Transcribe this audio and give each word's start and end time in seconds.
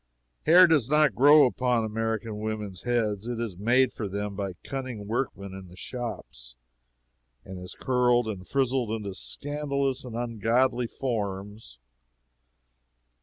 Hair 0.47 0.65
does 0.65 0.89
not 0.89 1.13
grow 1.13 1.45
upon 1.45 1.83
the 1.83 1.87
American 1.87 2.39
women's 2.39 2.81
heads; 2.81 3.27
it 3.27 3.39
is 3.39 3.55
made 3.55 3.93
for 3.93 4.09
them 4.09 4.35
by 4.35 4.53
cunning 4.63 5.05
workmen 5.07 5.53
in 5.53 5.67
the 5.67 5.75
shops, 5.77 6.55
and 7.45 7.59
is 7.59 7.75
curled 7.79 8.27
and 8.27 8.47
frizzled 8.47 8.89
into 8.89 9.13
scandalous 9.13 10.03
and 10.03 10.15
ungodly 10.15 10.87
forms. 10.87 11.77